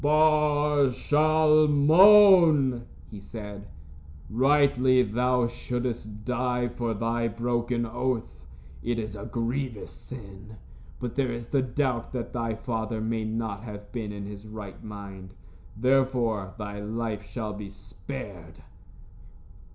"Bar 0.03 0.89
Shalmon," 0.93 2.85
he 3.11 3.19
said, 3.19 3.67
"rightly 4.31 5.03
thou 5.03 5.45
shouldst 5.45 6.25
die 6.25 6.67
for 6.69 6.95
thy 6.95 7.27
broken 7.27 7.85
oath. 7.85 8.47
It 8.81 8.97
is 8.97 9.15
a 9.15 9.25
grievous 9.27 9.91
sin. 9.91 10.55
But 10.99 11.13
there 11.13 11.31
is 11.31 11.49
the 11.49 11.61
doubt 11.61 12.13
that 12.13 12.33
thy 12.33 12.55
father 12.55 12.99
may 12.99 13.25
not 13.25 13.61
have 13.61 13.91
been 13.91 14.11
in 14.11 14.25
his 14.25 14.47
right 14.47 14.83
mind. 14.83 15.35
Therefore, 15.77 16.55
thy 16.57 16.79
life 16.79 17.23
shall 17.23 17.53
be 17.53 17.69
spared." 17.69 18.63